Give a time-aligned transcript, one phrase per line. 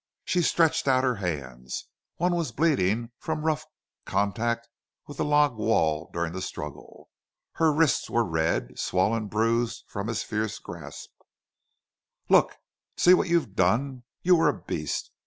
[0.25, 1.85] She stretched out her hands.
[2.15, 3.67] One was bleeding from rough
[4.03, 4.67] contract
[5.05, 7.11] with the log wall during the struggle.
[7.51, 11.11] Her wrists were red, swollen, bruised from his fierce grasp.
[12.29, 12.55] "Look!
[12.97, 14.01] See what you've done.
[14.23, 15.11] You were a beast.